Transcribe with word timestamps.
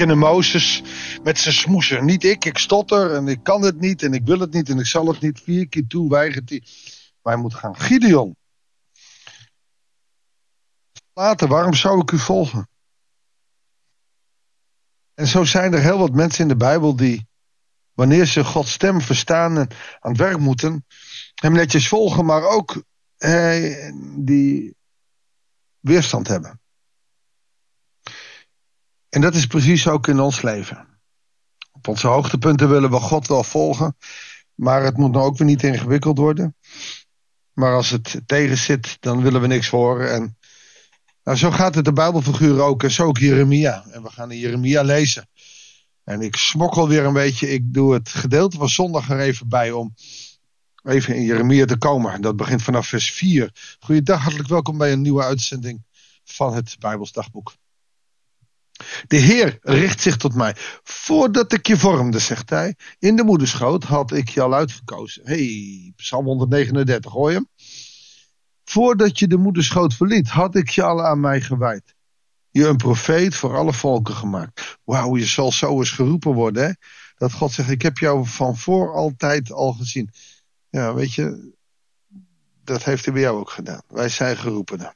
kende 0.00 0.14
Mozes 0.14 0.82
met 1.22 1.38
zijn 1.38 1.54
smoesen. 1.54 2.04
Niet 2.04 2.24
ik, 2.24 2.44
ik 2.44 2.58
stotter 2.58 3.14
en 3.14 3.28
ik 3.28 3.42
kan 3.42 3.62
het 3.62 3.80
niet 3.80 4.02
en 4.02 4.12
ik 4.12 4.24
wil 4.24 4.38
het 4.38 4.52
niet 4.52 4.68
en 4.68 4.78
ik 4.78 4.86
zal 4.86 5.06
het 5.06 5.20
niet. 5.20 5.40
Vier 5.40 5.68
keer 5.68 5.86
toe 5.86 6.10
weigert 6.10 6.48
hij. 6.48 6.62
Maar 7.22 7.32
hij 7.32 7.42
moet 7.42 7.54
gaan. 7.54 7.76
Gideon. 7.76 8.36
Later, 11.12 11.48
waarom 11.48 11.74
zou 11.74 12.00
ik 12.00 12.10
u 12.10 12.18
volgen? 12.18 12.68
En 15.14 15.26
zo 15.26 15.44
zijn 15.44 15.72
er 15.72 15.80
heel 15.80 15.98
wat 15.98 16.12
mensen 16.12 16.42
in 16.42 16.48
de 16.48 16.56
Bijbel 16.56 16.96
die, 16.96 17.26
wanneer 17.92 18.26
ze 18.26 18.44
Gods 18.44 18.72
stem 18.72 19.00
verstaan 19.00 19.58
en 19.58 19.68
aan 20.00 20.10
het 20.10 20.20
werk 20.20 20.38
moeten, 20.38 20.86
hem 21.34 21.52
netjes 21.52 21.88
volgen, 21.88 22.24
maar 22.24 22.42
ook 22.42 22.82
eh, 23.16 23.92
die 24.16 24.76
weerstand 25.80 26.28
hebben. 26.28 26.60
En 29.20 29.26
dat 29.26 29.34
is 29.34 29.46
precies 29.46 29.88
ook 29.88 30.08
in 30.08 30.20
ons 30.20 30.42
leven. 30.42 30.86
Op 31.72 31.88
onze 31.88 32.06
hoogtepunten 32.06 32.68
willen 32.68 32.90
we 32.90 32.96
God 32.96 33.26
wel 33.26 33.44
volgen, 33.44 33.96
maar 34.54 34.82
het 34.82 34.96
moet 34.96 35.12
nou 35.12 35.24
ook 35.24 35.38
weer 35.38 35.46
niet 35.46 35.62
ingewikkeld 35.62 36.18
worden. 36.18 36.56
Maar 37.52 37.74
als 37.74 37.90
het 37.90 38.20
tegen 38.26 38.56
zit, 38.56 38.96
dan 39.00 39.22
willen 39.22 39.40
we 39.40 39.46
niks 39.46 39.68
horen. 39.68 40.12
En 40.12 40.38
nou, 41.24 41.38
zo 41.38 41.50
gaat 41.50 41.74
het 41.74 41.84
de 41.84 41.92
Bijbelfiguur 41.92 42.60
ook, 42.60 42.82
en 42.82 42.90
zo 42.90 43.06
ook 43.06 43.18
Jeremia. 43.18 43.84
En 43.90 44.02
we 44.02 44.10
gaan 44.10 44.30
in 44.30 44.38
Jeremia 44.38 44.82
lezen. 44.82 45.28
En 46.04 46.20
ik 46.20 46.36
smokkel 46.36 46.88
weer 46.88 47.04
een 47.04 47.12
beetje, 47.12 47.50
ik 47.50 47.74
doe 47.74 47.94
het 47.94 48.08
gedeelte 48.08 48.56
van 48.56 48.68
zondag 48.68 49.10
er 49.10 49.20
even 49.20 49.48
bij 49.48 49.70
om 49.70 49.94
even 50.82 51.14
in 51.14 51.22
Jeremia 51.22 51.64
te 51.64 51.78
komen. 51.78 52.20
Dat 52.20 52.36
begint 52.36 52.62
vanaf 52.62 52.86
vers 52.86 53.12
4. 53.12 53.76
Goeiedag, 53.80 54.22
hartelijk 54.22 54.48
welkom 54.48 54.78
bij 54.78 54.92
een 54.92 55.02
nieuwe 55.02 55.22
uitzending 55.22 55.84
van 56.24 56.54
het 56.54 56.76
Bijbelsdagboek. 56.78 57.52
De 59.06 59.16
Heer 59.16 59.58
richt 59.60 60.00
zich 60.00 60.16
tot 60.16 60.34
mij. 60.34 60.54
Voordat 60.82 61.52
ik 61.52 61.66
je 61.66 61.76
vormde, 61.76 62.18
zegt 62.18 62.50
hij, 62.50 62.74
in 62.98 63.16
de 63.16 63.24
moederschoot 63.24 63.84
had 63.84 64.12
ik 64.12 64.28
je 64.28 64.40
al 64.40 64.54
uitgekozen. 64.54 65.22
hey, 65.24 65.92
Psalm 65.96 66.24
139, 66.24 67.12
hoor 67.12 67.30
je 67.30 67.36
hem? 67.36 67.48
Voordat 68.64 69.18
je 69.18 69.26
de 69.26 69.36
moederschoot 69.36 69.94
verliet, 69.94 70.28
had 70.28 70.54
ik 70.54 70.68
je 70.68 70.82
al 70.82 71.04
aan 71.04 71.20
mij 71.20 71.40
gewijd. 71.40 71.94
Je 72.50 72.66
een 72.66 72.76
profeet 72.76 73.34
voor 73.34 73.56
alle 73.56 73.72
volken 73.72 74.14
gemaakt. 74.14 74.78
Wauw, 74.84 75.16
je 75.16 75.26
zal 75.26 75.52
zo 75.52 75.78
eens 75.78 75.90
geroepen 75.90 76.34
worden, 76.34 76.64
hè? 76.64 76.72
Dat 77.16 77.32
God 77.32 77.52
zegt, 77.52 77.70
ik 77.70 77.82
heb 77.82 77.98
jou 77.98 78.26
van 78.26 78.56
voor 78.56 78.94
altijd 78.94 79.52
al 79.52 79.72
gezien. 79.72 80.10
Ja, 80.68 80.94
weet 80.94 81.14
je, 81.14 81.54
dat 82.64 82.84
heeft 82.84 83.04
hij 83.04 83.14
bij 83.14 83.22
jou 83.22 83.38
ook 83.38 83.50
gedaan. 83.50 83.82
Wij 83.88 84.08
zijn 84.08 84.36
geroepenen. 84.36 84.94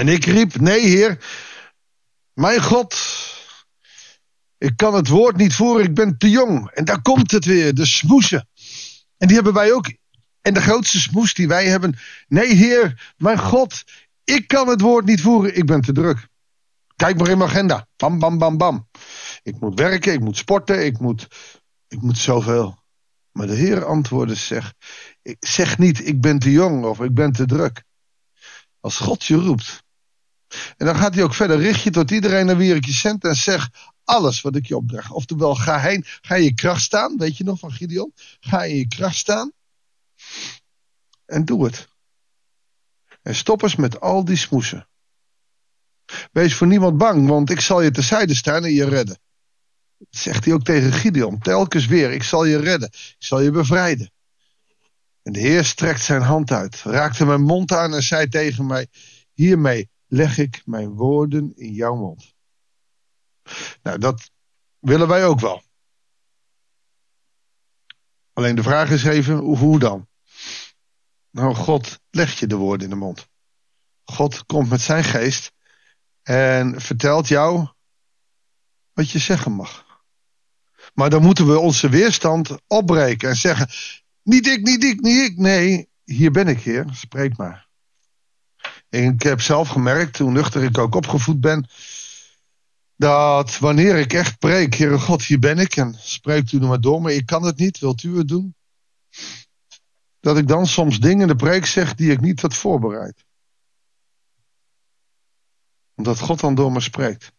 En 0.00 0.08
ik 0.08 0.24
riep, 0.24 0.60
nee 0.60 0.80
heer, 0.80 1.18
mijn 2.32 2.62
God, 2.62 2.96
ik 4.58 4.76
kan 4.76 4.94
het 4.94 5.08
woord 5.08 5.36
niet 5.36 5.54
voeren, 5.54 5.84
ik 5.84 5.94
ben 5.94 6.18
te 6.18 6.30
jong. 6.30 6.70
En 6.70 6.84
daar 6.84 7.02
komt 7.02 7.30
het 7.30 7.44
weer, 7.44 7.74
de 7.74 7.86
smoesen. 7.86 8.48
En 9.16 9.26
die 9.26 9.36
hebben 9.36 9.54
wij 9.54 9.72
ook. 9.72 9.92
En 10.40 10.54
de 10.54 10.60
grootste 10.60 11.00
smoes 11.00 11.34
die 11.34 11.48
wij 11.48 11.66
hebben, 11.66 11.98
nee 12.28 12.54
heer, 12.54 13.12
mijn 13.16 13.38
God, 13.38 13.84
ik 14.24 14.48
kan 14.48 14.68
het 14.68 14.80
woord 14.80 15.04
niet 15.04 15.20
voeren, 15.20 15.56
ik 15.56 15.66
ben 15.66 15.80
te 15.80 15.92
druk. 15.92 16.28
Kijk 16.96 17.18
maar 17.18 17.28
in 17.28 17.38
mijn 17.38 17.50
agenda, 17.50 17.86
bam, 17.96 18.18
bam, 18.18 18.38
bam, 18.38 18.56
bam. 18.56 18.88
Ik 19.42 19.60
moet 19.60 19.78
werken, 19.78 20.12
ik 20.12 20.20
moet 20.20 20.36
sporten, 20.36 20.84
ik 20.84 20.98
moet, 20.98 21.28
ik 21.88 22.00
moet 22.00 22.18
zoveel. 22.18 22.82
Maar 23.32 23.46
de 23.46 23.54
Heer 23.54 23.84
antwoordde, 23.84 24.34
zeg, 24.34 24.74
zeg 25.38 25.78
niet, 25.78 26.06
ik 26.06 26.20
ben 26.20 26.38
te 26.38 26.50
jong 26.50 26.84
of 26.84 27.00
ik 27.00 27.14
ben 27.14 27.32
te 27.32 27.46
druk. 27.46 27.82
Als 28.80 28.96
God 28.96 29.24
je 29.24 29.36
roept, 29.36 29.88
en 30.76 30.86
dan 30.86 30.96
gaat 30.96 31.14
hij 31.14 31.22
ook 31.22 31.34
verder. 31.34 31.58
Richt 31.58 31.82
je 31.82 31.90
tot 31.90 32.10
iedereen 32.10 32.46
naar 32.46 32.56
wie 32.56 32.74
ik 32.74 32.84
je 32.84 33.16
en 33.20 33.34
zeg 33.34 33.68
alles 34.04 34.40
wat 34.40 34.56
ik 34.56 34.66
je 34.66 34.76
opdraag. 34.76 35.12
Oftewel, 35.12 35.54
ga 35.54 35.78
heen, 35.78 36.04
ga 36.20 36.34
in 36.34 36.42
je 36.42 36.54
kracht 36.54 36.82
staan. 36.82 37.16
Weet 37.16 37.36
je 37.36 37.44
nog 37.44 37.58
van 37.58 37.72
Gideon? 37.72 38.12
Ga 38.40 38.64
in 38.64 38.76
je 38.76 38.88
kracht 38.88 39.16
staan. 39.16 39.52
En 41.26 41.44
doe 41.44 41.64
het. 41.64 41.88
En 43.22 43.34
stop 43.34 43.62
eens 43.62 43.76
met 43.76 44.00
al 44.00 44.24
die 44.24 44.36
smoesen. 44.36 44.88
Wees 46.32 46.54
voor 46.54 46.66
niemand 46.66 46.98
bang, 46.98 47.28
want 47.28 47.50
ik 47.50 47.60
zal 47.60 47.80
je 47.80 47.90
terzijde 47.90 48.34
staan 48.34 48.64
en 48.64 48.72
je 48.72 48.88
redden. 48.88 49.18
Zegt 50.10 50.44
hij 50.44 50.54
ook 50.54 50.64
tegen 50.64 50.92
Gideon. 50.92 51.38
Telkens 51.38 51.86
weer, 51.86 52.12
ik 52.12 52.22
zal 52.22 52.44
je 52.44 52.58
redden. 52.58 52.88
Ik 52.88 53.16
zal 53.18 53.40
je 53.40 53.50
bevrijden. 53.50 54.12
En 55.22 55.32
de 55.32 55.40
Heer 55.40 55.64
strekt 55.64 56.02
zijn 56.02 56.22
hand 56.22 56.50
uit, 56.50 56.82
raakte 56.82 57.26
mijn 57.26 57.42
mond 57.42 57.72
aan 57.72 57.94
en 57.94 58.02
zei 58.02 58.28
tegen 58.28 58.66
mij: 58.66 58.86
Hiermee 59.32 59.90
leg 60.10 60.38
ik 60.38 60.62
mijn 60.64 60.88
woorden 60.88 61.52
in 61.56 61.72
jouw 61.72 61.94
mond. 61.94 62.34
Nou, 63.82 63.98
dat 63.98 64.30
willen 64.78 65.08
wij 65.08 65.26
ook 65.26 65.40
wel. 65.40 65.62
Alleen 68.32 68.54
de 68.54 68.62
vraag 68.62 68.90
is 68.90 69.04
even, 69.04 69.36
hoe 69.36 69.78
dan? 69.78 70.08
Nou, 71.30 71.54
God 71.54 72.00
legt 72.10 72.38
je 72.38 72.46
de 72.46 72.56
woorden 72.56 72.84
in 72.84 72.90
de 72.90 73.00
mond. 73.00 73.28
God 74.04 74.46
komt 74.46 74.68
met 74.68 74.80
zijn 74.80 75.04
geest 75.04 75.52
en 76.22 76.80
vertelt 76.80 77.28
jou 77.28 77.68
wat 78.92 79.10
je 79.10 79.18
zeggen 79.18 79.52
mag. 79.52 80.02
Maar 80.94 81.10
dan 81.10 81.22
moeten 81.22 81.46
we 81.46 81.58
onze 81.58 81.88
weerstand 81.88 82.56
opbreken 82.66 83.28
en 83.28 83.36
zeggen: 83.36 83.68
Niet 84.22 84.46
ik, 84.46 84.62
niet 84.62 84.84
ik, 84.84 85.00
niet 85.00 85.30
ik. 85.30 85.36
Nee, 85.36 85.88
hier 86.04 86.30
ben 86.30 86.48
ik, 86.48 86.60
Heer, 86.60 86.86
spreek 86.92 87.36
maar. 87.36 87.69
Ik 88.90 89.22
heb 89.22 89.40
zelf 89.40 89.68
gemerkt, 89.68 90.18
hoe 90.18 90.30
nuchter 90.30 90.62
ik 90.62 90.78
ook 90.78 90.94
opgevoed 90.94 91.40
ben, 91.40 91.66
dat 92.96 93.58
wanneer 93.58 93.96
ik 93.96 94.12
echt 94.12 94.38
preek, 94.38 94.74
Heere 94.74 94.98
God, 94.98 95.22
hier 95.22 95.38
ben 95.38 95.58
ik 95.58 95.76
en 95.76 95.94
spreekt 95.98 96.52
u 96.52 96.58
er 96.58 96.66
maar 96.66 96.80
door, 96.80 97.02
maar 97.02 97.12
ik 97.12 97.26
kan 97.26 97.42
het 97.42 97.58
niet, 97.58 97.78
wilt 97.78 98.02
u 98.02 98.18
het 98.18 98.28
doen? 98.28 98.54
Dat 100.20 100.38
ik 100.38 100.48
dan 100.48 100.66
soms 100.66 101.00
dingen 101.00 101.20
in 101.20 101.26
de 101.26 101.36
preek 101.36 101.66
zeg 101.66 101.94
die 101.94 102.10
ik 102.10 102.20
niet 102.20 102.40
had 102.40 102.54
voorbereid. 102.54 103.24
Omdat 105.94 106.18
God 106.18 106.40
dan 106.40 106.54
door 106.54 106.72
me 106.72 106.80
spreekt. 106.80 107.32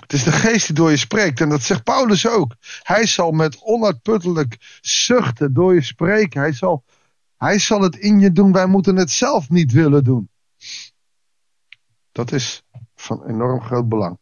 Het 0.00 0.12
is 0.12 0.22
de 0.22 0.32
geest 0.32 0.66
die 0.66 0.76
door 0.76 0.90
je 0.90 0.96
spreekt. 0.96 1.40
En 1.40 1.48
dat 1.48 1.62
zegt 1.62 1.82
Paulus 1.82 2.26
ook. 2.26 2.54
Hij 2.82 3.06
zal 3.06 3.30
met 3.30 3.62
onuitputtelijk 3.62 4.78
zuchten 4.80 5.52
door 5.52 5.74
je 5.74 5.82
spreken. 5.82 6.40
Hij 6.40 6.52
zal 6.52 6.84
hij 7.38 7.58
zal 7.58 7.80
het 7.80 7.96
in 7.96 8.20
je 8.20 8.32
doen, 8.32 8.52
wij 8.52 8.66
moeten 8.66 8.96
het 8.96 9.10
zelf 9.10 9.48
niet 9.48 9.72
willen 9.72 10.04
doen. 10.04 10.30
Dat 12.12 12.32
is 12.32 12.62
van 12.94 13.26
enorm 13.26 13.60
groot 13.60 13.88
belang. 13.88 14.18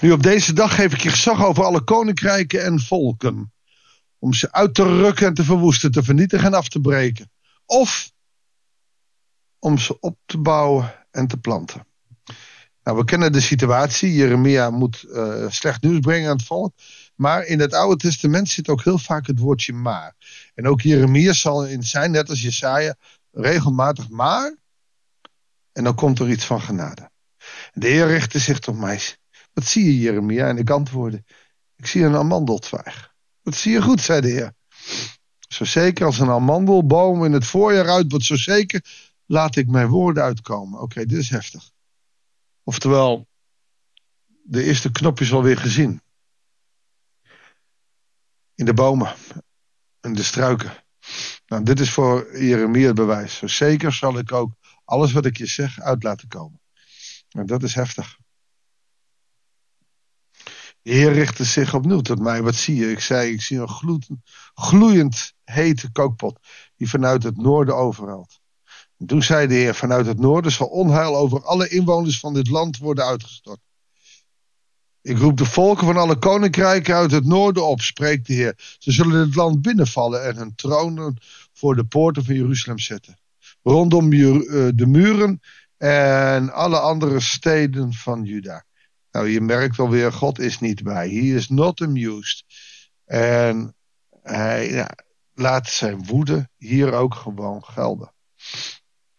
Nu 0.00 0.12
op 0.12 0.22
deze 0.22 0.52
dag 0.52 0.74
geef 0.74 0.92
ik 0.92 1.00
je 1.00 1.10
gezag 1.10 1.44
over 1.44 1.64
alle 1.64 1.84
koninkrijken 1.84 2.64
en 2.64 2.80
volken. 2.80 3.52
Om 4.18 4.32
ze 4.32 4.52
uit 4.52 4.74
te 4.74 4.82
rukken 4.82 5.26
en 5.26 5.34
te 5.34 5.44
verwoesten, 5.44 5.90
te 5.90 6.02
vernietigen 6.02 6.46
en 6.46 6.54
af 6.54 6.68
te 6.68 6.80
breken. 6.80 7.30
Of 7.64 8.12
om 9.58 9.78
ze 9.78 10.00
op 10.00 10.18
te 10.24 10.38
bouwen 10.38 11.06
en 11.10 11.26
te 11.26 11.36
planten. 11.36 11.86
Nou, 12.82 12.98
we 12.98 13.04
kennen 13.04 13.32
de 13.32 13.40
situatie. 13.40 14.12
Jeremia 14.12 14.70
moet 14.70 15.04
uh, 15.08 15.44
slecht 15.48 15.82
nieuws 15.82 15.98
brengen 15.98 16.30
aan 16.30 16.36
het 16.36 16.46
volk. 16.46 16.74
Maar 17.16 17.44
in 17.44 17.60
het 17.60 17.72
Oude 17.72 17.96
Testament 17.96 18.48
zit 18.48 18.68
ook 18.68 18.84
heel 18.84 18.98
vaak 18.98 19.26
het 19.26 19.38
woordje 19.38 19.72
maar. 19.72 20.14
En 20.54 20.66
ook 20.66 20.80
Jeremia 20.80 21.32
zal 21.32 21.66
in 21.66 21.82
zijn, 21.82 22.10
net 22.10 22.28
als 22.28 22.42
Jesaja, 22.42 22.96
regelmatig 23.32 24.08
maar. 24.08 24.56
En 25.72 25.84
dan 25.84 25.94
komt 25.94 26.18
er 26.18 26.30
iets 26.30 26.44
van 26.44 26.60
genade. 26.60 27.10
De 27.72 27.86
Heer 27.86 28.06
richtte 28.06 28.38
zich 28.38 28.58
tot 28.58 28.78
mij. 28.78 29.00
Wat 29.52 29.64
zie 29.64 29.84
je, 29.84 29.98
Jeremia? 29.98 30.48
En 30.48 30.58
ik 30.58 30.70
antwoordde: 30.70 31.24
Ik 31.76 31.86
zie 31.86 32.04
een 32.04 32.16
amandeltwijg. 32.16 33.14
Wat 33.42 33.54
zie 33.54 33.72
je 33.72 33.82
goed, 33.82 34.00
zei 34.00 34.20
de 34.20 34.28
Heer. 34.28 34.52
Zo 35.48 35.64
zeker 35.64 36.06
als 36.06 36.18
een 36.18 36.30
amandelboom 36.30 37.24
in 37.24 37.32
het 37.32 37.46
voorjaar 37.46 37.88
uit 37.88 38.10
wordt, 38.10 38.24
zo 38.24 38.36
zeker 38.36 38.84
laat 39.26 39.56
ik 39.56 39.68
mijn 39.68 39.88
woorden 39.88 40.22
uitkomen. 40.22 40.80
Oké, 40.80 41.06
dit 41.06 41.18
is 41.18 41.30
heftig. 41.30 41.70
Oftewel, 42.62 43.26
de 44.42 44.64
eerste 44.64 44.92
knopjes 44.92 45.32
alweer 45.32 45.58
gezien. 45.58 46.00
In 48.56 48.64
de 48.64 48.74
bomen 48.74 49.14
en 50.00 50.14
de 50.14 50.22
struiken. 50.22 50.84
Nou, 51.46 51.62
dit 51.62 51.80
is 51.80 51.90
voor 51.90 52.42
Jeremia 52.42 52.86
het 52.86 52.94
bewijs. 52.94 53.42
Zeker 53.42 53.92
zal 53.92 54.18
ik 54.18 54.32
ook 54.32 54.52
alles 54.84 55.12
wat 55.12 55.24
ik 55.24 55.36
je 55.36 55.46
zeg 55.46 55.80
uit 55.80 56.02
laten 56.02 56.28
komen. 56.28 56.60
En 57.28 57.46
dat 57.46 57.62
is 57.62 57.74
heftig. 57.74 58.18
De 60.82 60.92
Heer 60.92 61.12
richtte 61.12 61.44
zich 61.44 61.74
opnieuw 61.74 62.00
tot 62.00 62.18
mij. 62.18 62.42
Wat 62.42 62.54
zie 62.54 62.76
je? 62.76 62.90
Ik 62.90 63.00
zei, 63.00 63.32
ik 63.32 63.42
zie 63.42 63.58
een 63.58 63.68
gloeiend, 63.68 64.08
gloeiend 64.54 65.32
hete 65.44 65.92
kookpot 65.92 66.38
die 66.76 66.88
vanuit 66.88 67.22
het 67.22 67.36
noorden 67.36 67.76
overhaalt. 67.76 68.40
En 68.98 69.06
toen 69.06 69.22
zei 69.22 69.46
de 69.46 69.54
Heer, 69.54 69.74
vanuit 69.74 70.06
het 70.06 70.18
noorden 70.18 70.52
zal 70.52 70.66
onheil 70.66 71.16
over 71.16 71.44
alle 71.44 71.68
inwoners 71.68 72.20
van 72.20 72.34
dit 72.34 72.48
land 72.48 72.78
worden 72.78 73.04
uitgestort. 73.04 73.60
Ik 75.06 75.18
roep 75.18 75.36
de 75.36 75.44
volken 75.44 75.86
van 75.86 75.96
alle 75.96 76.18
koninkrijken 76.18 76.94
uit 76.94 77.10
het 77.10 77.24
noorden 77.24 77.66
op, 77.66 77.80
spreekt 77.80 78.26
de 78.26 78.32
Heer. 78.32 78.76
Ze 78.78 78.92
zullen 78.92 79.20
het 79.20 79.34
land 79.34 79.62
binnenvallen 79.62 80.24
en 80.24 80.36
hun 80.36 80.54
tronen 80.54 81.16
voor 81.52 81.76
de 81.76 81.84
poorten 81.84 82.24
van 82.24 82.34
Jeruzalem 82.34 82.78
zetten. 82.78 83.18
Rondom 83.62 84.12
eh, 84.12 84.68
de 84.74 84.86
muren 84.86 85.40
en 85.76 86.52
alle 86.52 86.78
andere 86.78 87.20
steden 87.20 87.92
van 87.92 88.24
Juda. 88.24 88.64
Nou, 89.10 89.28
je 89.28 89.40
merkt 89.40 89.78
alweer, 89.78 90.12
God 90.12 90.38
is 90.38 90.60
niet 90.60 90.82
bij. 90.82 91.08
He 91.08 91.34
is 91.34 91.48
not 91.48 91.80
amused. 91.80 92.44
En 93.04 93.74
hij 94.22 94.70
ja, 94.70 94.90
laat 95.34 95.68
zijn 95.68 96.04
woede 96.06 96.48
hier 96.56 96.92
ook 96.92 97.14
gewoon 97.14 97.64
gelden. 97.64 98.12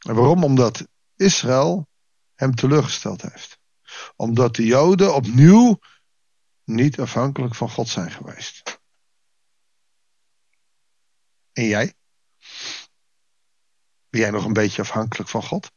En 0.07 0.16
waarom? 0.16 0.44
Omdat 0.44 0.88
Israël 1.16 1.88
hem 2.36 2.56
teleurgesteld 2.56 3.22
heeft. 3.22 3.60
Omdat 4.15 4.55
de 4.55 4.65
Joden 4.65 5.15
opnieuw 5.15 5.79
niet 6.63 6.99
afhankelijk 6.99 7.55
van 7.55 7.69
God 7.69 7.88
zijn 7.88 8.11
geweest. 8.11 8.79
En 11.53 11.65
jij? 11.65 11.94
Ben 14.09 14.21
jij 14.21 14.31
nog 14.31 14.45
een 14.45 14.53
beetje 14.53 14.81
afhankelijk 14.81 15.29
van 15.29 15.44
God? 15.44 15.71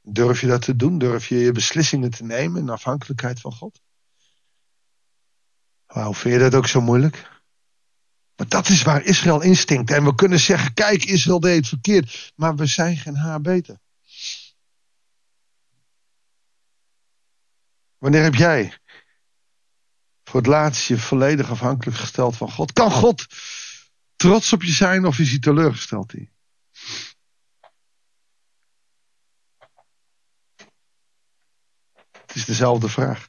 Durf 0.00 0.40
je 0.40 0.46
dat 0.46 0.62
te 0.62 0.76
doen? 0.76 0.98
Durf 0.98 1.28
je 1.28 1.36
je 1.36 1.52
beslissingen 1.52 2.10
te 2.10 2.24
nemen 2.24 2.60
in 2.60 2.68
afhankelijkheid 2.68 3.40
van 3.40 3.52
God? 3.52 3.80
Wauw, 5.86 6.14
vind 6.14 6.34
je 6.34 6.40
dat 6.40 6.54
ook 6.54 6.66
zo 6.66 6.80
moeilijk? 6.80 7.42
Maar 8.36 8.48
dat 8.48 8.68
is 8.68 8.82
waar 8.82 9.02
Israël 9.02 9.42
instinkt. 9.42 9.90
En 9.90 10.04
we 10.04 10.14
kunnen 10.14 10.40
zeggen, 10.40 10.74
kijk, 10.74 11.04
Israël 11.04 11.40
deed 11.40 11.56
het 11.56 11.68
verkeerd. 11.68 12.32
Maar 12.36 12.54
we 12.54 12.66
zijn 12.66 12.96
geen 12.96 13.16
haar 13.16 13.40
beter. 13.40 13.78
Wanneer 17.98 18.22
heb 18.22 18.34
jij 18.34 18.78
voor 20.24 20.40
het 20.40 20.48
laatst 20.48 20.86
je 20.86 20.98
volledig 20.98 21.50
afhankelijk 21.50 21.96
gesteld 21.96 22.36
van 22.36 22.50
God? 22.50 22.72
Kan 22.72 22.90
God 22.90 23.26
trots 24.16 24.52
op 24.52 24.62
je 24.62 24.72
zijn 24.72 25.06
of 25.06 25.18
is 25.18 25.30
hij 25.30 25.38
teleurgesteld 25.38 26.12
Het 32.26 32.34
is 32.34 32.44
dezelfde 32.44 32.88
vraag. 32.88 33.28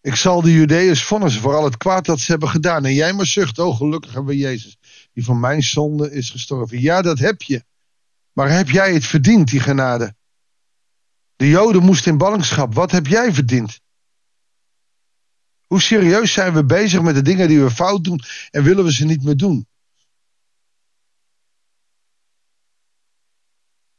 Ik 0.00 0.14
zal 0.14 0.42
de 0.42 0.52
Judeërs 0.52 1.04
vonnissen 1.04 1.42
voor 1.42 1.54
al 1.54 1.64
het 1.64 1.76
kwaad 1.76 2.04
dat 2.04 2.20
ze 2.20 2.30
hebben 2.30 2.48
gedaan. 2.48 2.84
En 2.84 2.94
jij 2.94 3.12
maar 3.12 3.26
zucht, 3.26 3.58
oh 3.58 3.76
gelukkig 3.76 4.12
hebben 4.12 4.30
we 4.30 4.38
Jezus, 4.38 4.76
die 5.12 5.24
van 5.24 5.40
mijn 5.40 5.62
zonde 5.62 6.12
is 6.12 6.30
gestorven. 6.30 6.80
Ja, 6.80 7.02
dat 7.02 7.18
heb 7.18 7.42
je. 7.42 7.64
Maar 8.32 8.50
heb 8.50 8.68
jij 8.68 8.92
het 8.92 9.06
verdiend, 9.06 9.48
die 9.50 9.60
genade? 9.60 10.16
De 11.38 11.48
Joden 11.48 11.82
moesten 11.82 12.12
in 12.12 12.18
ballingschap. 12.18 12.74
Wat 12.74 12.90
heb 12.90 13.06
jij 13.06 13.32
verdiend? 13.32 13.80
Hoe 15.66 15.80
serieus 15.80 16.32
zijn 16.32 16.54
we 16.54 16.64
bezig 16.64 17.02
met 17.02 17.14
de 17.14 17.22
dingen 17.22 17.48
die 17.48 17.62
we 17.62 17.70
fout 17.70 18.04
doen 18.04 18.20
en 18.50 18.62
willen 18.62 18.84
we 18.84 18.92
ze 18.92 19.04
niet 19.04 19.24
meer 19.24 19.36
doen? 19.36 19.66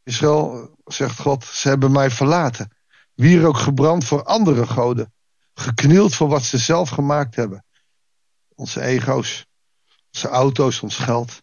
Israël, 0.03 0.75
zegt 0.85 1.19
God, 1.19 1.45
ze 1.45 1.67
hebben 1.67 1.91
mij 1.91 2.11
verlaten. 2.11 2.71
Wie 3.13 3.39
er 3.39 3.47
ook 3.47 3.57
gebrand 3.57 4.05
voor 4.05 4.23
andere 4.23 4.67
goden 4.67 5.13
geknield 5.53 6.15
voor 6.15 6.27
wat 6.27 6.43
ze 6.43 6.57
zelf 6.57 6.89
gemaakt 6.89 7.35
hebben. 7.35 7.65
Onze 8.55 8.81
ego's, 8.81 9.45
onze 10.13 10.27
auto's, 10.27 10.81
ons 10.81 10.97
geld. 10.97 11.41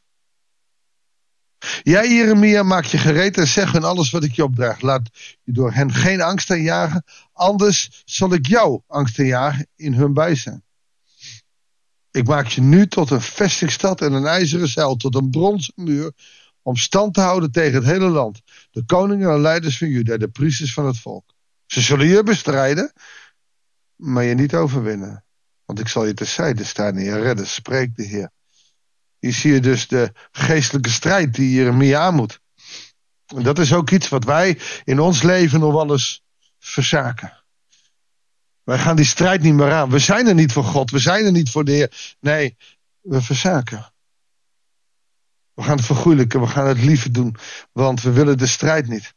Jij, 1.83 2.09
Jeremia, 2.09 2.63
maak 2.63 2.85
je 2.85 2.99
gereed 2.99 3.39
en 3.39 3.47
zeg 3.47 3.73
hun 3.73 3.85
alles 3.85 4.11
wat 4.11 4.25
ik 4.25 4.33
je 4.33 4.45
opdraag. 4.45 4.81
Laat 4.81 5.09
je 5.43 5.53
door 5.53 5.73
hen 5.73 5.93
geen 5.93 6.21
angst 6.21 6.51
aanjagen, 6.51 7.05
anders 7.33 8.03
zal 8.05 8.33
ik 8.33 8.47
jou 8.47 8.83
angst 8.87 9.19
aanjagen 9.19 9.67
in 9.77 9.93
hun 9.93 10.13
bijzijn. 10.13 10.65
Ik 12.11 12.27
maak 12.27 12.47
je 12.47 12.61
nu 12.61 12.87
tot 12.87 13.11
een 13.11 13.21
vestingstad 13.21 14.01
en 14.01 14.13
een 14.13 14.27
ijzeren 14.27 14.69
zeil, 14.69 14.97
tot 14.97 15.15
een 15.15 15.31
bronzen 15.31 15.73
muur, 15.77 16.13
om 16.63 16.77
stand 16.77 17.15
te 17.15 17.21
houden 17.21 17.51
tegen 17.51 17.75
het 17.75 17.85
hele 17.85 18.09
land. 18.09 18.41
De 18.71 18.85
koningen 18.85 19.31
en 19.31 19.41
leiders 19.41 19.79
van 19.79 19.89
Juda, 19.89 20.17
de 20.17 20.29
priesters 20.29 20.73
van 20.73 20.87
het 20.87 20.99
volk. 20.99 21.35
Ze 21.67 21.81
zullen 21.81 22.07
je 22.07 22.23
bestrijden, 22.23 22.93
maar 23.97 24.25
je 24.25 24.35
niet 24.35 24.55
overwinnen. 24.55 25.25
Want 25.65 25.79
ik 25.79 25.89
zal 25.89 26.05
je 26.05 26.15
terzijde 26.15 26.65
staan 26.65 26.97
en 26.97 27.05
je 27.05 27.21
redden, 27.21 27.47
spreekt 27.47 27.97
de 27.97 28.03
Heer. 28.03 28.31
Hier 29.27 29.35
zie 29.35 29.53
je 29.53 29.61
dus 29.61 29.89
de 29.89 30.13
geestelijke 30.33 30.91
strijd 30.91 31.35
die 31.35 31.51
Jeremia 31.51 32.01
aan 32.01 32.15
moet. 32.15 32.41
En 33.27 33.43
dat 33.43 33.59
is 33.59 33.73
ook 33.73 33.91
iets 33.91 34.09
wat 34.09 34.25
wij 34.25 34.59
in 34.85 35.01
ons 35.01 35.23
leven 35.23 35.61
nog 35.61 35.73
wel 35.73 35.91
eens 35.91 36.25
verzaken. 36.59 37.45
Wij 38.63 38.79
gaan 38.79 38.97
die 38.97 39.05
strijd 39.05 39.43
niet 39.43 39.55
meer 39.55 39.73
aan. 39.73 39.91
We 39.91 39.99
zijn 39.99 40.27
er 40.27 40.35
niet 40.35 40.53
voor 40.53 40.65
God, 40.65 40.91
we 40.91 40.99
zijn 40.99 41.25
er 41.25 41.33
niet 41.33 41.51
voor 41.51 41.65
de 41.65 41.73
Heer. 41.73 42.17
Nee, 42.21 42.57
we 43.01 43.23
verzaken. 43.23 43.93
We 45.55 45.63
gaan 45.63 45.77
het 45.77 45.87
vergoeilijken, 45.87 46.41
we 46.41 46.47
gaan 46.47 46.67
het 46.67 46.83
liever 46.83 47.13
doen, 47.13 47.37
want 47.73 48.03
we 48.03 48.11
willen 48.11 48.39
de 48.39 48.47
strijd 48.47 48.89
niet. 48.89 49.15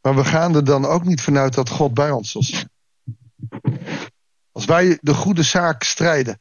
Maar 0.00 0.14
we 0.14 0.24
gaan 0.24 0.54
er 0.54 0.64
dan 0.64 0.84
ook 0.84 1.04
niet 1.04 1.20
vanuit 1.20 1.54
dat 1.54 1.68
God 1.68 1.94
bij 1.94 2.10
ons 2.10 2.30
zijn. 2.30 2.70
Als 4.52 4.64
wij 4.64 4.98
de 5.00 5.14
goede 5.14 5.42
zaak 5.42 5.82
strijden, 5.82 6.38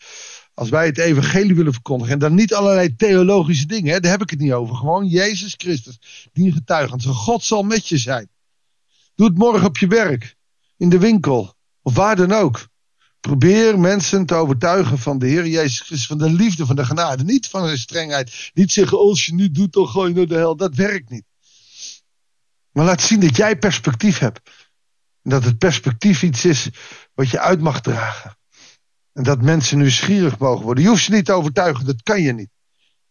als 0.61 0.69
wij 0.69 0.85
het 0.85 0.97
evangelie 0.97 1.55
willen 1.55 1.73
verkondigen, 1.73 2.13
en 2.13 2.19
dan 2.19 2.33
niet 2.33 2.53
allerlei 2.53 2.95
theologische 2.95 3.65
dingen, 3.65 3.93
hè, 3.93 3.99
daar 3.99 4.11
heb 4.11 4.21
ik 4.21 4.29
het 4.29 4.39
niet 4.39 4.51
over. 4.51 4.75
Gewoon 4.75 5.07
Jezus 5.07 5.53
Christus, 5.57 6.27
die 6.33 6.51
getuigend. 6.51 7.05
God 7.05 7.43
zal 7.43 7.63
met 7.63 7.87
je 7.87 7.97
zijn. 7.97 8.29
Doe 9.15 9.27
het 9.27 9.37
morgen 9.37 9.67
op 9.67 9.77
je 9.77 9.87
werk, 9.87 10.35
in 10.77 10.89
de 10.89 10.99
winkel, 10.99 11.55
of 11.81 11.95
waar 11.95 12.15
dan 12.15 12.31
ook. 12.31 12.67
Probeer 13.19 13.79
mensen 13.79 14.25
te 14.25 14.35
overtuigen 14.35 14.97
van 14.97 15.19
de 15.19 15.27
Heer 15.27 15.47
Jezus 15.47 15.79
Christus, 15.79 16.07
van 16.07 16.17
de 16.17 16.31
liefde, 16.31 16.65
van 16.65 16.75
de 16.75 16.85
genade. 16.85 17.23
Niet 17.23 17.47
van 17.47 17.67
de 17.67 17.77
strengheid. 17.77 18.51
Niet 18.53 18.71
zeggen, 18.71 18.97
als 18.97 19.25
je 19.25 19.33
nu 19.33 19.51
doet, 19.51 19.73
dan 19.73 19.87
ga 19.87 20.07
je 20.07 20.13
naar 20.13 20.27
de 20.27 20.35
hel. 20.35 20.55
Dat 20.55 20.75
werkt 20.75 21.09
niet. 21.09 21.25
Maar 22.71 22.85
laat 22.85 23.01
zien 23.01 23.19
dat 23.19 23.35
jij 23.35 23.57
perspectief 23.57 24.17
hebt. 24.17 24.39
En 25.23 25.29
dat 25.29 25.43
het 25.43 25.57
perspectief 25.57 26.23
iets 26.23 26.45
is 26.45 26.69
wat 27.13 27.29
je 27.29 27.39
uit 27.39 27.61
mag 27.61 27.81
dragen. 27.81 28.39
En 29.13 29.23
dat 29.23 29.41
mensen 29.41 29.77
nieuwsgierig 29.77 30.37
mogen 30.37 30.65
worden. 30.65 30.83
Je 30.83 30.89
hoeft 30.89 31.03
ze 31.03 31.11
niet 31.11 31.25
te 31.25 31.33
overtuigen, 31.33 31.85
dat 31.85 32.03
kan 32.03 32.21
je 32.21 32.33
niet. 32.33 32.49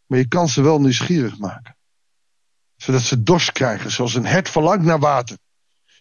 Maar 0.06 0.18
je 0.18 0.28
kan 0.28 0.48
ze 0.48 0.62
wel 0.62 0.80
nieuwsgierig 0.80 1.38
maken. 1.38 1.76
Zodat 2.76 3.00
ze 3.00 3.22
dorst 3.22 3.52
krijgen, 3.52 3.90
zoals 3.90 4.14
een 4.14 4.26
hert 4.26 4.48
verlangt 4.48 4.84
naar 4.84 4.98
water. 4.98 5.38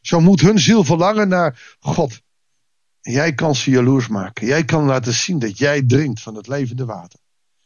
Zo 0.01 0.19
moet 0.19 0.41
hun 0.41 0.59
ziel 0.59 0.83
verlangen 0.83 1.27
naar 1.27 1.75
God. 1.79 2.21
Jij 3.01 3.33
kan 3.33 3.55
ze 3.55 3.71
jaloers 3.71 4.07
maken. 4.07 4.47
Jij 4.47 4.65
kan 4.65 4.83
laten 4.83 5.13
zien 5.13 5.39
dat 5.39 5.57
jij 5.57 5.83
drinkt 5.85 6.21
van 6.21 6.35
het 6.35 6.47
levende 6.47 6.85
water. 6.85 7.19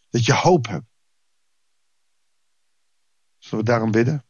Dat 0.09 0.25
je 0.25 0.33
hoop 0.33 0.67
hebt. 0.67 0.85
Zullen 3.37 3.65
we 3.65 3.71
daarom 3.71 3.91
bidden? 3.91 4.25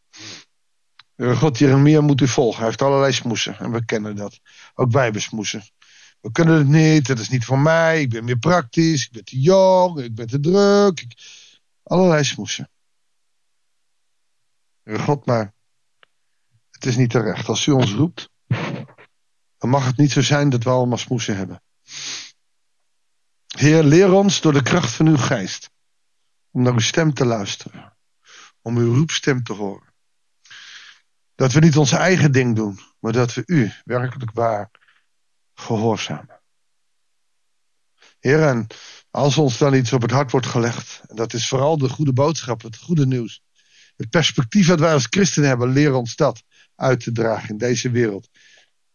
God, 1.17 1.57
Jeremia 1.57 2.01
moet 2.01 2.21
u 2.21 2.27
volgen. 2.27 2.57
Hij 2.57 2.67
heeft 2.67 2.81
allerlei 2.81 3.13
smoesen. 3.13 3.59
En 3.59 3.71
we 3.71 3.85
kennen 3.85 4.15
dat. 4.15 4.39
Ook 4.73 4.91
wij 4.91 5.03
hebben 5.03 5.21
smoesen. 5.21 5.63
We 6.23 6.31
kunnen 6.31 6.57
het 6.57 6.67
niet. 6.67 7.07
Het 7.07 7.19
is 7.19 7.29
niet 7.29 7.45
voor 7.45 7.59
mij. 7.59 8.01
Ik 8.01 8.09
ben 8.09 8.23
meer 8.23 8.37
praktisch. 8.37 9.05
Ik 9.05 9.11
ben 9.11 9.25
te 9.25 9.39
jong. 9.39 9.99
Ik 9.99 10.15
ben 10.15 10.27
te 10.27 10.39
druk. 10.39 10.99
Ik... 10.99 11.13
Allerlei 11.83 12.23
smoesen. 12.23 12.69
God, 14.85 15.25
maar 15.25 15.53
het 16.69 16.85
is 16.85 16.95
niet 16.95 17.09
terecht. 17.09 17.47
Als 17.47 17.65
u 17.65 17.71
ons 17.71 17.93
roept, 17.93 18.29
dan 19.57 19.69
mag 19.69 19.85
het 19.85 19.97
niet 19.97 20.11
zo 20.11 20.21
zijn 20.21 20.49
dat 20.49 20.63
we 20.63 20.69
allemaal 20.69 20.97
smoesen 20.97 21.37
hebben. 21.37 21.63
Heer, 23.57 23.83
leer 23.83 24.11
ons 24.11 24.41
door 24.41 24.53
de 24.53 24.63
kracht 24.63 24.93
van 24.93 25.07
uw 25.07 25.17
geest 25.17 25.69
om 26.51 26.61
naar 26.61 26.73
uw 26.73 26.79
stem 26.79 27.13
te 27.13 27.25
luisteren. 27.25 27.97
Om 28.61 28.77
uw 28.77 28.93
roepstem 28.93 29.43
te 29.43 29.53
horen. 29.53 29.93
Dat 31.35 31.51
we 31.51 31.59
niet 31.59 31.77
ons 31.77 31.91
eigen 31.91 32.31
ding 32.31 32.55
doen, 32.55 32.79
maar 32.99 33.11
dat 33.11 33.33
we 33.33 33.43
u 33.45 33.71
werkelijk 33.83 34.31
waar 34.31 34.69
gehoorzamen. 35.53 36.41
Heer, 38.19 38.47
en 38.47 38.67
als 39.11 39.37
ons 39.37 39.57
dan 39.57 39.73
iets 39.73 39.93
op 39.93 40.01
het 40.01 40.11
hart 40.11 40.31
wordt 40.31 40.47
gelegd, 40.47 41.01
en 41.07 41.15
dat 41.15 41.33
is 41.33 41.47
vooral 41.47 41.77
de 41.77 41.89
goede 41.89 42.13
boodschap, 42.13 42.61
het 42.61 42.77
goede 42.77 43.05
nieuws, 43.05 43.41
het 43.95 44.09
perspectief 44.09 44.67
dat 44.67 44.79
wij 44.79 44.93
als 44.93 45.07
christenen 45.09 45.49
hebben, 45.49 45.69
leer 45.69 45.93
ons 45.93 46.15
dat 46.15 46.43
uit 46.75 46.99
te 46.99 47.11
dragen 47.11 47.49
in 47.49 47.57
deze 47.57 47.91
wereld, 47.91 48.29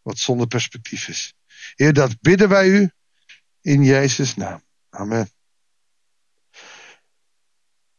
wat 0.01 0.17
zonder 0.17 0.47
perspectief 0.47 1.07
is. 1.07 1.33
Heer, 1.75 1.93
dat 1.93 2.21
bidden 2.21 2.49
wij 2.49 2.67
u 2.67 2.91
in 3.61 3.83
Jezus' 3.83 4.35
naam. 4.35 4.63
Amen. 4.89 5.29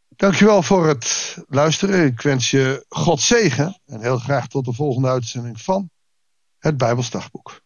Dankjewel 0.09 0.62
voor 0.62 0.87
het 0.87 1.37
luisteren. 1.49 2.07
Ik 2.07 2.21
wens 2.21 2.50
je 2.50 2.85
God 2.88 3.21
zegen 3.21 3.81
en 3.87 4.00
heel 4.00 4.19
graag 4.19 4.49
tot 4.49 4.64
de 4.64 4.73
volgende 4.73 5.09
uitzending 5.09 5.61
van 5.61 5.90
het 6.59 6.76
Bijbelsdagboek. 6.76 7.62